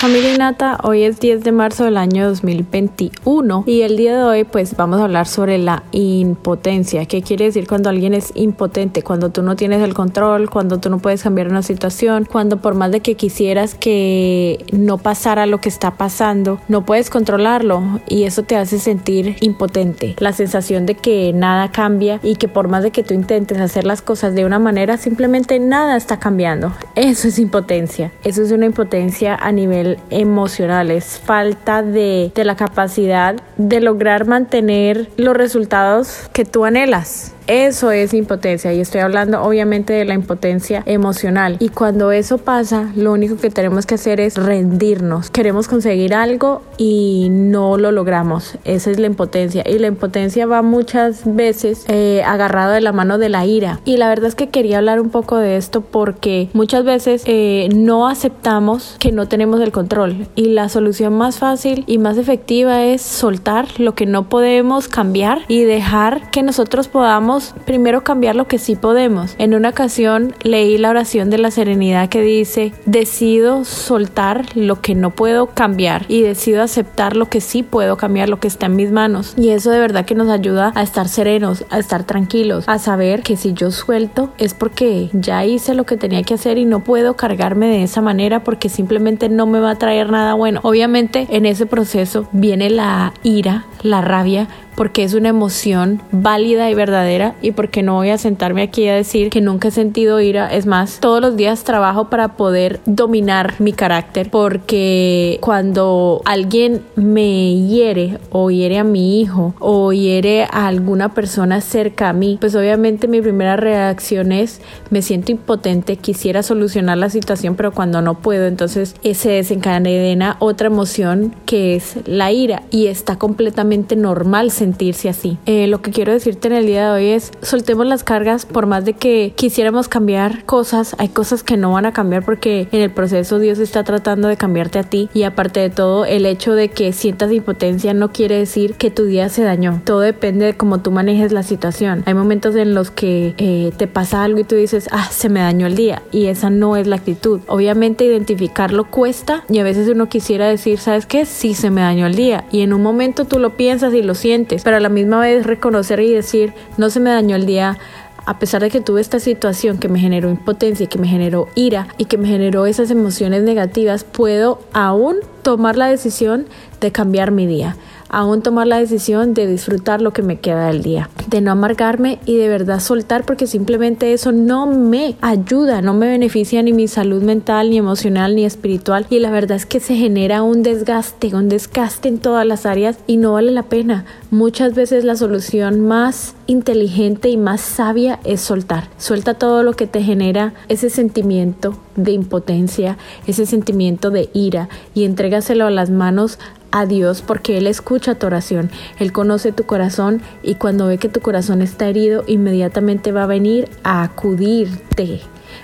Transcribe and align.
Familia 0.00 0.34
Nata, 0.38 0.78
hoy 0.82 1.02
es 1.02 1.20
10 1.20 1.44
de 1.44 1.52
marzo 1.52 1.84
del 1.84 1.98
año 1.98 2.26
2021 2.26 3.64
y 3.66 3.82
el 3.82 3.98
día 3.98 4.16
de 4.16 4.22
hoy 4.22 4.44
pues 4.44 4.74
vamos 4.74 4.98
a 4.98 5.04
hablar 5.04 5.26
sobre 5.26 5.58
la 5.58 5.82
impotencia. 5.92 7.04
¿Qué 7.04 7.20
quiere 7.20 7.44
decir 7.44 7.66
cuando 7.68 7.90
alguien 7.90 8.14
es 8.14 8.32
impotente? 8.34 9.02
Cuando 9.02 9.28
tú 9.28 9.42
no 9.42 9.56
tienes 9.56 9.82
el 9.82 9.92
control, 9.92 10.48
cuando 10.48 10.80
tú 10.80 10.88
no 10.88 11.00
puedes 11.00 11.22
cambiar 11.22 11.48
una 11.48 11.62
situación, 11.62 12.24
cuando 12.24 12.62
por 12.62 12.74
más 12.74 12.92
de 12.92 13.00
que 13.00 13.14
quisieras 13.14 13.74
que 13.74 14.64
no 14.72 14.96
pasara 14.96 15.44
lo 15.44 15.58
que 15.58 15.68
está 15.68 15.90
pasando, 15.90 16.62
no 16.68 16.86
puedes 16.86 17.10
controlarlo 17.10 18.00
y 18.08 18.24
eso 18.24 18.42
te 18.42 18.56
hace 18.56 18.78
sentir 18.78 19.36
impotente. 19.42 20.16
La 20.18 20.32
sensación 20.32 20.86
de 20.86 20.94
que 20.94 21.34
nada 21.34 21.72
cambia 21.72 22.20
y 22.22 22.36
que 22.36 22.48
por 22.48 22.68
más 22.68 22.84
de 22.84 22.90
que 22.90 23.02
tú 23.02 23.12
intentes 23.12 23.60
hacer 23.60 23.84
las 23.84 24.00
cosas 24.00 24.34
de 24.34 24.46
una 24.46 24.58
manera, 24.58 24.96
simplemente 24.96 25.58
nada 25.58 25.98
está 25.98 26.18
cambiando. 26.18 26.72
Eso 26.94 27.28
es 27.28 27.38
impotencia. 27.38 28.12
Eso 28.24 28.42
es 28.42 28.50
una 28.50 28.64
impotencia 28.64 29.34
a 29.34 29.52
nivel 29.52 29.89
emocional, 30.10 30.90
es 30.90 31.18
falta 31.18 31.82
de, 31.82 32.32
de 32.34 32.44
la 32.44 32.56
capacidad 32.56 33.36
de 33.68 33.80
lograr 33.80 34.26
mantener 34.26 35.08
los 35.16 35.36
resultados 35.36 36.28
que 36.32 36.44
tú 36.44 36.64
anhelas. 36.64 37.34
Eso 37.50 37.90
es 37.90 38.14
impotencia 38.14 38.72
y 38.72 38.78
estoy 38.78 39.00
hablando 39.00 39.42
obviamente 39.42 39.92
de 39.92 40.04
la 40.04 40.14
impotencia 40.14 40.84
emocional. 40.86 41.56
Y 41.58 41.70
cuando 41.70 42.12
eso 42.12 42.38
pasa, 42.38 42.92
lo 42.94 43.10
único 43.10 43.38
que 43.38 43.50
tenemos 43.50 43.86
que 43.86 43.96
hacer 43.96 44.20
es 44.20 44.36
rendirnos. 44.36 45.30
Queremos 45.30 45.66
conseguir 45.66 46.14
algo 46.14 46.62
y 46.78 47.26
no 47.28 47.76
lo 47.76 47.90
logramos. 47.90 48.56
Esa 48.64 48.92
es 48.92 49.00
la 49.00 49.08
impotencia. 49.08 49.64
Y 49.66 49.80
la 49.80 49.88
impotencia 49.88 50.46
va 50.46 50.62
muchas 50.62 51.22
veces 51.24 51.86
eh, 51.88 52.22
agarrado 52.24 52.70
de 52.70 52.82
la 52.82 52.92
mano 52.92 53.18
de 53.18 53.30
la 53.30 53.44
ira. 53.44 53.80
Y 53.84 53.96
la 53.96 54.08
verdad 54.08 54.26
es 54.26 54.36
que 54.36 54.48
quería 54.50 54.78
hablar 54.78 55.00
un 55.00 55.10
poco 55.10 55.36
de 55.36 55.56
esto 55.56 55.80
porque 55.80 56.50
muchas 56.52 56.84
veces 56.84 57.24
eh, 57.26 57.68
no 57.74 58.06
aceptamos 58.06 58.94
que 59.00 59.10
no 59.10 59.26
tenemos 59.26 59.60
el 59.60 59.72
control. 59.72 60.28
Y 60.36 60.50
la 60.50 60.68
solución 60.68 61.14
más 61.14 61.40
fácil 61.40 61.82
y 61.88 61.98
más 61.98 62.16
efectiva 62.16 62.84
es 62.84 63.02
soltar 63.02 63.49
lo 63.78 63.94
que 63.94 64.06
no 64.06 64.28
podemos 64.28 64.88
cambiar 64.88 65.40
y 65.48 65.62
dejar 65.62 66.30
que 66.30 66.42
nosotros 66.42 66.88
podamos 66.88 67.54
primero 67.64 68.04
cambiar 68.04 68.36
lo 68.36 68.46
que 68.46 68.58
sí 68.58 68.76
podemos. 68.76 69.34
En 69.38 69.54
una 69.54 69.70
ocasión 69.70 70.34
leí 70.42 70.78
la 70.78 70.90
oración 70.90 71.30
de 71.30 71.38
la 71.38 71.50
serenidad 71.50 72.08
que 72.08 72.22
dice, 72.22 72.72
decido 72.86 73.64
soltar 73.64 74.44
lo 74.54 74.80
que 74.80 74.94
no 74.94 75.10
puedo 75.10 75.46
cambiar 75.46 76.04
y 76.08 76.22
decido 76.22 76.62
aceptar 76.62 77.16
lo 77.16 77.26
que 77.26 77.40
sí 77.40 77.62
puedo 77.62 77.96
cambiar, 77.96 78.28
lo 78.28 78.40
que 78.40 78.48
está 78.48 78.66
en 78.66 78.76
mis 78.76 78.92
manos. 78.92 79.34
Y 79.36 79.50
eso 79.50 79.70
de 79.70 79.80
verdad 79.80 80.04
que 80.04 80.14
nos 80.14 80.28
ayuda 80.28 80.72
a 80.74 80.82
estar 80.82 81.08
serenos, 81.08 81.64
a 81.70 81.78
estar 81.78 82.04
tranquilos, 82.04 82.64
a 82.68 82.78
saber 82.78 83.22
que 83.22 83.36
si 83.36 83.52
yo 83.52 83.70
suelto 83.70 84.30
es 84.38 84.54
porque 84.54 85.10
ya 85.12 85.44
hice 85.44 85.74
lo 85.74 85.84
que 85.84 85.96
tenía 85.96 86.22
que 86.22 86.34
hacer 86.34 86.58
y 86.58 86.64
no 86.64 86.84
puedo 86.84 87.14
cargarme 87.14 87.66
de 87.66 87.82
esa 87.82 88.00
manera 88.00 88.44
porque 88.44 88.68
simplemente 88.68 89.28
no 89.28 89.46
me 89.46 89.60
va 89.60 89.72
a 89.72 89.78
traer 89.78 90.10
nada 90.10 90.34
bueno. 90.34 90.60
Obviamente 90.62 91.26
en 91.30 91.46
ese 91.46 91.66
proceso 91.66 92.28
viene 92.32 92.70
la 92.70 93.12
ira, 93.22 93.39
la 93.82 94.00
rabia, 94.00 94.48
porque 94.80 95.04
es 95.04 95.12
una 95.14 95.28
emoción 95.28 96.00
válida 96.10 96.70
y 96.70 96.74
verdadera 96.74 97.34
y 97.42 97.50
porque 97.52 97.82
no 97.82 97.96
voy 97.96 98.10
a 98.10 98.16
sentarme 98.16 98.62
aquí 98.62 98.88
a 98.88 98.94
decir 98.94 99.28
que 99.28 99.42
nunca 99.42 99.68
he 99.68 99.70
sentido 99.70 100.20
ira. 100.20 100.50
Es 100.50 100.64
más, 100.64 101.00
todos 101.00 101.20
los 101.20 101.36
días 101.36 101.64
trabajo 101.64 102.08
para 102.08 102.36
poder 102.36 102.80
dominar 102.86 103.54
mi 103.58 103.72
carácter 103.74 104.30
porque 104.30 105.38
cuando 105.42 106.22
alguien 106.24 106.82
me 106.96 107.56
hiere 107.66 108.18
o 108.30 108.50
hiere 108.50 108.78
a 108.78 108.84
mi 108.84 109.20
hijo 109.20 109.54
o 109.58 109.92
hiere 109.92 110.44
a 110.44 110.66
alguna 110.66 111.12
persona 111.12 111.60
cerca 111.60 112.08
a 112.08 112.12
mí, 112.14 112.38
pues 112.40 112.54
obviamente 112.54 113.06
mi 113.06 113.20
primera 113.20 113.56
reacción 113.56 114.32
es 114.32 114.62
me 114.88 115.02
siento 115.02 115.30
impotente, 115.30 115.96
quisiera 115.96 116.42
solucionar 116.42 116.96
la 116.96 117.10
situación, 117.10 117.54
pero 117.54 117.72
cuando 117.72 118.00
no 118.00 118.14
puedo, 118.14 118.46
entonces 118.46 118.94
se 119.12 119.30
desencadena 119.30 120.36
otra 120.38 120.68
emoción 120.68 121.34
que 121.44 121.76
es 121.76 121.96
la 122.06 122.32
ira 122.32 122.62
y 122.70 122.86
está 122.86 123.16
completamente 123.30 123.94
normal 123.94 124.50
sentir 124.50 124.70
sentirse 124.80 125.08
así. 125.10 125.36
Eh, 125.46 125.66
lo 125.66 125.82
que 125.82 125.90
quiero 125.90 126.12
decirte 126.12 126.48
en 126.48 126.54
el 126.54 126.66
día 126.66 126.86
de 126.86 126.90
hoy 126.92 127.10
es 127.10 127.32
soltemos 127.42 127.86
las 127.86 128.02
cargas 128.02 128.46
por 128.46 128.66
más 128.66 128.84
de 128.84 128.94
que 128.94 129.34
quisiéramos 129.36 129.88
cambiar 129.88 130.44
cosas, 130.44 130.96
hay 130.98 131.08
cosas 131.08 131.42
que 131.42 131.56
no 131.56 131.72
van 131.72 131.84
a 131.86 131.92
cambiar 131.92 132.24
porque 132.24 132.68
en 132.72 132.80
el 132.80 132.90
proceso 132.90 133.38
Dios 133.38 133.58
está 133.58 133.84
tratando 133.84 134.28
de 134.28 134.36
cambiarte 134.36 134.78
a 134.78 134.84
ti 134.84 135.10
y 135.12 135.24
aparte 135.24 135.60
de 135.60 135.68
todo 135.68 136.06
el 136.06 136.24
hecho 136.24 136.54
de 136.54 136.70
que 136.70 136.92
sientas 136.92 137.30
impotencia 137.30 137.92
no 137.92 138.10
quiere 138.10 138.38
decir 138.38 138.74
que 138.74 138.90
tu 138.90 139.04
día 139.04 139.28
se 139.28 139.42
dañó. 139.42 139.82
Todo 139.84 140.00
depende 140.00 140.46
de 140.46 140.56
cómo 140.56 140.78
tú 140.78 140.92
manejes 140.92 141.32
la 141.32 141.42
situación. 141.42 142.02
Hay 142.06 142.14
momentos 142.14 142.56
en 142.56 142.74
los 142.74 142.90
que 142.90 143.34
eh, 143.36 143.72
te 143.76 143.86
pasa 143.86 144.24
algo 144.24 144.38
y 144.38 144.44
tú 144.44 144.54
dices, 144.54 144.88
ah, 144.92 145.08
se 145.10 145.28
me 145.28 145.40
dañó 145.40 145.66
el 145.66 145.76
día 145.76 146.02
y 146.10 146.26
esa 146.26 146.48
no 146.48 146.76
es 146.76 146.86
la 146.86 146.96
actitud. 146.96 147.40
Obviamente 147.48 148.04
identificarlo 148.04 148.84
cuesta 148.88 149.44
y 149.48 149.58
a 149.58 149.64
veces 149.64 149.88
uno 149.88 150.08
quisiera 150.08 150.48
decir, 150.48 150.78
¿sabes 150.78 151.04
qué? 151.04 151.26
Sí 151.26 151.54
se 151.54 151.70
me 151.70 151.82
dañó 151.82 152.06
el 152.06 152.14
día 152.14 152.44
y 152.50 152.62
en 152.62 152.72
un 152.72 152.82
momento 152.82 153.09
tú 153.12 153.38
lo 153.38 153.56
piensas 153.56 153.94
y 153.94 154.02
lo 154.02 154.14
sientes 154.14 154.62
pero 154.62 154.76
a 154.76 154.80
la 154.80 154.88
misma 154.88 155.20
vez 155.20 155.46
reconocer 155.46 156.00
y 156.00 156.12
decir, 156.12 156.52
no 156.76 156.90
se 156.90 157.00
me 157.00 157.10
dañó 157.10 157.36
el 157.36 157.46
día, 157.46 157.78
a 158.26 158.38
pesar 158.38 158.62
de 158.62 158.70
que 158.70 158.80
tuve 158.80 159.00
esta 159.00 159.18
situación 159.18 159.78
que 159.78 159.88
me 159.88 159.98
generó 159.98 160.30
impotencia, 160.30 160.86
que 160.86 160.98
me 160.98 161.08
generó 161.08 161.48
ira 161.54 161.88
y 161.98 162.04
que 162.04 162.18
me 162.18 162.28
generó 162.28 162.66
esas 162.66 162.90
emociones 162.90 163.42
negativas, 163.42 164.04
puedo 164.04 164.60
aún 164.72 165.16
tomar 165.42 165.76
la 165.76 165.86
decisión 165.86 166.46
de 166.80 166.92
cambiar 166.92 167.30
mi 167.30 167.46
día 167.46 167.76
aún 168.10 168.42
tomar 168.42 168.66
la 168.66 168.78
decisión 168.78 169.34
de 169.34 169.46
disfrutar 169.46 170.02
lo 170.02 170.12
que 170.12 170.22
me 170.22 170.38
queda 170.38 170.66
del 170.66 170.82
día, 170.82 171.08
de 171.28 171.40
no 171.40 171.52
amargarme 171.52 172.18
y 172.26 172.36
de 172.36 172.48
verdad 172.48 172.80
soltar 172.80 173.24
porque 173.24 173.46
simplemente 173.46 174.12
eso 174.12 174.32
no 174.32 174.66
me 174.66 175.16
ayuda, 175.20 175.80
no 175.80 175.94
me 175.94 176.08
beneficia 176.08 176.62
ni 176.62 176.72
mi 176.72 176.88
salud 176.88 177.22
mental, 177.22 177.70
ni 177.70 177.78
emocional, 177.78 178.34
ni 178.34 178.44
espiritual 178.44 179.06
y 179.10 179.20
la 179.20 179.30
verdad 179.30 179.56
es 179.56 179.66
que 179.66 179.80
se 179.80 179.94
genera 179.94 180.42
un 180.42 180.62
desgaste, 180.62 181.34
un 181.34 181.48
desgaste 181.48 182.08
en 182.08 182.18
todas 182.18 182.46
las 182.46 182.66
áreas 182.66 182.98
y 183.06 183.16
no 183.16 183.32
vale 183.32 183.52
la 183.52 183.64
pena. 183.64 184.04
Muchas 184.30 184.74
veces 184.74 185.04
la 185.04 185.16
solución 185.16 185.80
más 185.80 186.34
inteligente 186.46 187.28
y 187.28 187.36
más 187.36 187.60
sabia 187.60 188.20
es 188.24 188.40
soltar. 188.40 188.88
Suelta 188.98 189.34
todo 189.34 189.62
lo 189.62 189.72
que 189.74 189.86
te 189.86 190.02
genera 190.02 190.54
ese 190.68 190.90
sentimiento 190.90 191.74
de 191.96 192.12
impotencia, 192.12 192.98
ese 193.26 193.46
sentimiento 193.46 194.10
de 194.10 194.30
ira 194.32 194.68
y 194.94 195.04
entrégaselo 195.04 195.66
a 195.66 195.70
las 195.70 195.90
manos 195.90 196.38
a 196.72 196.86
Dios 196.86 197.22
porque 197.22 197.58
Él 197.58 197.66
escucha 197.66 198.14
tu 198.14 198.26
oración, 198.26 198.70
Él 198.98 199.12
conoce 199.12 199.52
tu 199.52 199.64
corazón 199.64 200.22
y 200.42 200.54
cuando 200.54 200.86
ve 200.86 200.98
que 200.98 201.08
tu 201.08 201.20
corazón 201.20 201.62
está 201.62 201.88
herido, 201.88 202.24
inmediatamente 202.26 203.12
va 203.12 203.24
a 203.24 203.26
venir 203.26 203.68
a 203.84 204.02
acudirte 204.02 205.20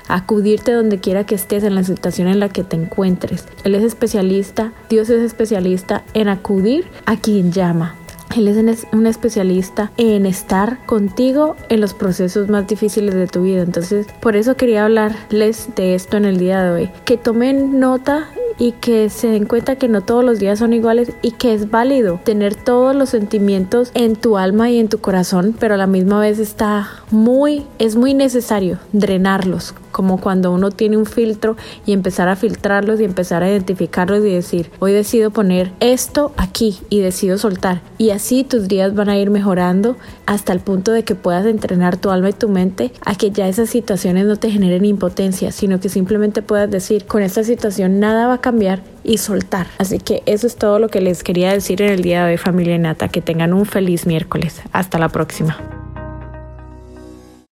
acudirte 0.09 0.73
donde 0.73 0.99
quiera 0.99 1.25
que 1.25 1.35
estés 1.35 1.65
en 1.65 1.75
la 1.75 1.83
situación 1.83 2.29
en 2.29 2.41
la 2.41 2.49
que 2.49 2.65
te 2.65 2.77
encuentres. 2.77 3.47
Él 3.65 3.75
es 3.75 3.83
especialista, 3.83 4.73
Dios 4.89 5.11
es 5.11 5.23
especialista 5.23 6.05
en 6.15 6.29
acudir 6.29 6.87
a 7.07 7.17
quien 7.17 7.53
llama. 7.53 7.97
Él 8.37 8.49
es 8.49 8.87
un 8.93 9.07
especialista 9.07 9.93
en 9.97 10.27
estar 10.27 10.85
contigo 10.85 11.57
en 11.71 11.81
los 11.81 11.95
procesos 11.95 12.49
más 12.49 12.67
difíciles 12.67 13.15
de 13.15 13.27
tu 13.29 13.43
vida. 13.43 13.63
Entonces, 13.63 14.07
por 14.21 14.37
eso 14.37 14.57
quería 14.57 14.85
hablarles 14.85 15.69
de 15.75 15.95
esto 15.95 16.17
en 16.19 16.27
el 16.27 16.37
día 16.37 16.63
de 16.63 16.71
hoy. 16.71 16.91
Que 17.05 17.17
tomen 17.17 17.81
nota 17.81 18.29
y 18.59 18.73
que 18.73 19.11
se 19.11 19.29
den 19.29 19.47
cuenta 19.47 19.77
que 19.77 19.89
no 19.89 20.01
todos 20.03 20.25
los 20.25 20.39
días 20.39 20.59
son 20.59 20.73
iguales 20.73 21.13
y 21.23 21.33
que 21.33 21.55
es 21.55 21.71
válido 21.71 22.21
tener 22.25 22.55
todos 22.55 22.95
los 22.95 23.11
sentimientos 23.11 23.91
en 23.95 24.17
tu 24.17 24.39
alma 24.39 24.71
y 24.71 24.79
en 24.79 24.89
tu 24.89 24.99
corazón, 24.99 25.55
pero 25.59 25.75
a 25.75 25.79
la 25.79 25.87
misma 25.87 26.21
vez 26.21 26.39
está 26.39 26.89
muy, 27.11 27.67
es 27.79 27.97
muy 27.97 28.15
necesario 28.15 28.79
drenarlos, 28.93 29.75
como 29.97 30.21
cuando 30.21 30.53
uno 30.53 30.71
tiene 30.71 30.99
un 30.99 31.07
filtro 31.07 31.57
y 31.87 31.95
empezar 31.95 32.29
a 32.29 32.37
filtrarlos 32.37 33.01
y 33.01 33.05
empezar 33.05 33.43
a 33.43 33.49
identificarlos 33.49 34.19
y 34.27 34.31
decir, 34.31 34.71
hoy 34.79 34.93
decido 34.93 35.31
poner 35.31 35.73
esto 35.81 36.33
aquí 36.37 36.81
y 36.91 37.01
decido 37.01 37.39
soltar. 37.39 37.81
Y 37.97 38.11
así 38.11 38.45
tus 38.45 38.69
días 38.69 38.95
van 38.95 39.09
a 39.09 39.17
ir 39.17 39.31
mejorando 39.31 39.97
hasta 40.27 40.53
el 40.53 40.61
punto 40.61 40.93
de 40.93 41.03
que 41.03 41.15
puedas 41.15 41.47
entrenar 41.47 41.97
tu 41.97 42.11
alma 42.11 42.29
y 42.29 42.35
tu 42.35 42.51
mente 42.51 42.93
a 43.07 43.15
que 43.15 43.31
ya 43.31 43.49
esas 43.49 43.71
situaciones 43.71 44.27
no 44.27 44.37
te 44.37 44.51
generen 44.51 44.85
impotencia, 44.85 45.51
sino 45.51 45.81
que 45.81 45.89
simplemente 45.89 46.43
puedas 46.43 46.71
decir, 46.71 47.07
con 47.07 47.23
esta 47.23 47.43
situación 47.43 47.99
nada 47.99 48.27
va 48.27 48.35
a 48.35 48.41
cambiar 48.43 48.83
y 49.03 49.17
soltar. 49.17 49.67
Así 49.79 49.99
que 49.99 50.23
eso 50.27 50.47
es 50.47 50.57
todo 50.57 50.79
lo 50.79 50.89
que 50.89 51.01
les 51.01 51.23
quería 51.23 51.53
decir 51.53 51.81
en 51.81 51.91
el 51.91 52.03
día 52.03 52.27
de 52.27 52.33
hoy 52.33 52.37
familia 52.37 52.77
Nata. 52.77 53.09
Que 53.09 53.23
tengan 53.23 53.55
un 53.55 53.65
feliz 53.65 54.05
miércoles. 54.05 54.61
Hasta 54.73 54.99
la 54.99 55.09
próxima. 55.09 55.57